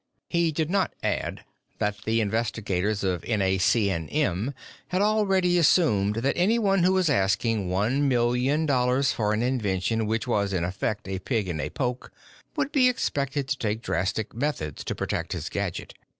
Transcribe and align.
He 0.31 0.51
did 0.51 0.71
not 0.71 0.95
add 1.03 1.43
that 1.77 2.05
the 2.05 2.21
investigators 2.21 3.03
of 3.03 3.23
NAC&M 3.23 4.55
had 4.87 4.99
already 4.99 5.59
assumed 5.59 6.15
that 6.15 6.35
anyone 6.35 6.81
who 6.81 6.93
was 6.93 7.07
asking 7.07 7.69
one 7.69 8.07
million 8.07 8.65
dollars 8.65 9.11
for 9.11 9.31
an 9.31 9.43
invention 9.43 10.07
which 10.07 10.25
was, 10.25 10.53
in 10.53 10.63
effect, 10.63 11.07
a 11.07 11.19
pig 11.19 11.47
in 11.47 11.59
a 11.59 11.69
poke, 11.69 12.11
would 12.55 12.71
be 12.71 12.89
expected 12.89 13.47
to 13.49 13.57
take 13.59 13.83
drastic 13.83 14.33
methods 14.33 14.83
to 14.85 14.95
protect 14.95 15.33
his 15.33 15.49
gadget. 15.49 15.93